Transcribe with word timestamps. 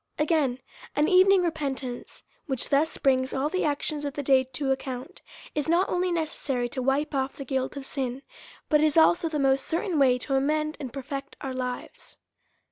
Again: 0.17 0.57
An 0.95 1.07
evening 1.07 1.43
repentance, 1.43 2.23
which 2.47 2.69
thus 2.69 2.97
brings 2.97 3.35
all 3.35 3.49
the 3.49 3.63
actions 3.63 4.03
of 4.03 4.15
the 4.15 4.23
day 4.23 4.43
to 4.45 4.71
account, 4.71 5.21
is 5.53 5.69
not 5.69 5.87
only 5.89 6.09
neces 6.09 6.29
sary 6.37 6.67
to 6.69 6.81
wipe 6.81 7.13
off 7.13 7.37
tlie 7.37 7.45
guilt 7.45 7.77
of 7.77 7.85
c 7.85 8.01
in, 8.03 8.21
but 8.67 8.81
is 8.81 8.97
also 8.97 9.29
the 9.29 9.37
most 9.37 9.63
certain 9.67 9.99
way 9.99 10.17
to 10.17 10.33
amend 10.33 10.75
and 10.79 10.91
perfect 10.91 11.35
our 11.41 11.53
lives. 11.53 12.17